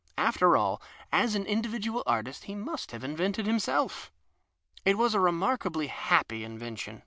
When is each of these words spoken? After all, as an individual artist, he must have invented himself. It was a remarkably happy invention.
After 0.17 0.57
all, 0.57 0.81
as 1.11 1.35
an 1.35 1.45
individual 1.45 2.01
artist, 2.07 2.45
he 2.45 2.55
must 2.55 2.89
have 2.89 3.03
invented 3.03 3.45
himself. 3.45 4.11
It 4.83 4.97
was 4.97 5.13
a 5.13 5.19
remarkably 5.19 5.85
happy 5.89 6.43
invention. 6.43 6.99